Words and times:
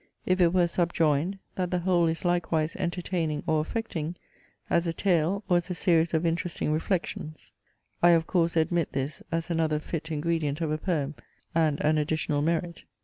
If 0.25 0.41
it 0.41 0.51
were 0.51 0.65
subjoined, 0.65 1.37
that 1.53 1.69
the 1.69 1.77
whole 1.77 2.07
is 2.07 2.25
likewise 2.25 2.75
entertaining 2.75 3.43
or 3.45 3.61
affecting, 3.61 4.15
as 4.67 4.87
a 4.87 4.93
tale, 4.93 5.43
or 5.47 5.57
as 5.57 5.69
a 5.69 5.75
series 5.75 6.15
of 6.15 6.25
interesting 6.25 6.71
reflections; 6.71 7.51
I 8.01 8.09
of 8.13 8.25
course 8.25 8.57
admit 8.57 8.93
this 8.93 9.21
as 9.31 9.51
another 9.51 9.77
fit 9.79 10.09
ingredient 10.11 10.59
of 10.59 10.71
a 10.71 10.79
poem, 10.79 11.13
and 11.53 11.79
an 11.81 11.99
additional 11.99 12.41
merit. 12.41 12.81